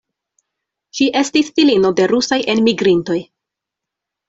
[0.99, 3.21] Ŝi estis filino de rusaj enmigrintoj.